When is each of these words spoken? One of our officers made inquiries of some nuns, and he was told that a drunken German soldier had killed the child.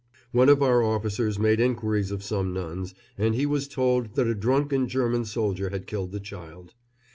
One 0.31 0.49
of 0.49 0.63
our 0.63 0.81
officers 0.81 1.37
made 1.37 1.59
inquiries 1.59 2.09
of 2.09 2.23
some 2.23 2.51
nuns, 2.55 2.95
and 3.19 3.35
he 3.35 3.45
was 3.45 3.67
told 3.67 4.15
that 4.15 4.25
a 4.25 4.33
drunken 4.33 4.87
German 4.87 5.25
soldier 5.25 5.69
had 5.69 5.85
killed 5.85 6.11
the 6.11 6.19
child. 6.19 6.73